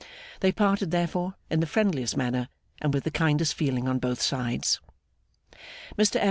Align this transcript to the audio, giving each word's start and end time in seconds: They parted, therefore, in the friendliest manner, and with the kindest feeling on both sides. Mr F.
They 0.39 0.51
parted, 0.51 0.89
therefore, 0.89 1.35
in 1.51 1.59
the 1.59 1.67
friendliest 1.67 2.17
manner, 2.17 2.49
and 2.81 2.91
with 2.91 3.03
the 3.03 3.11
kindest 3.11 3.53
feeling 3.53 3.87
on 3.87 3.99
both 3.99 4.19
sides. 4.19 4.79
Mr 5.95 6.15
F. 6.15 6.19